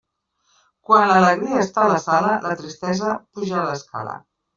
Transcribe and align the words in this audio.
Quan 0.89 1.03
l'alegria 1.09 1.59
està 1.63 1.83
a 1.83 1.91
la 1.91 1.99
sala, 2.05 2.31
la 2.45 2.55
tristesa 2.63 3.13
puja 3.37 3.61
l'escala. 3.69 4.17